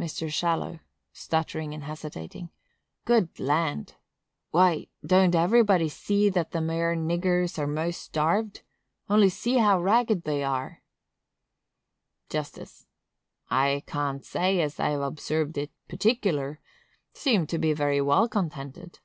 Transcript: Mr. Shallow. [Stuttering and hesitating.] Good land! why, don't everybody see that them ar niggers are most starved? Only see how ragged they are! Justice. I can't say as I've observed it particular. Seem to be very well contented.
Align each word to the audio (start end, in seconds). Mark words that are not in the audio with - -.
Mr. 0.00 0.32
Shallow. 0.32 0.78
[Stuttering 1.12 1.74
and 1.74 1.84
hesitating.] 1.84 2.48
Good 3.04 3.38
land! 3.38 3.96
why, 4.50 4.86
don't 5.04 5.34
everybody 5.34 5.90
see 5.90 6.30
that 6.30 6.52
them 6.52 6.70
ar 6.70 6.94
niggers 6.96 7.58
are 7.58 7.66
most 7.66 8.00
starved? 8.00 8.62
Only 9.10 9.28
see 9.28 9.58
how 9.58 9.78
ragged 9.82 10.22
they 10.22 10.42
are! 10.42 10.82
Justice. 12.30 12.86
I 13.50 13.82
can't 13.86 14.24
say 14.24 14.62
as 14.62 14.80
I've 14.80 15.02
observed 15.02 15.58
it 15.58 15.70
particular. 15.86 16.58
Seem 17.12 17.46
to 17.48 17.58
be 17.58 17.74
very 17.74 18.00
well 18.00 18.30
contented. 18.30 19.00